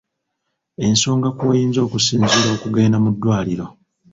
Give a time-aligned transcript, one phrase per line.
[0.87, 3.65] Ensonga kw’oyinza okusinziira okugenda mu ddwaliro.